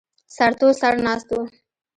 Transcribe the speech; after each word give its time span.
سرتور 0.35 0.73
سر 0.81 0.93
ناست 1.05 1.27
و. 1.33 1.37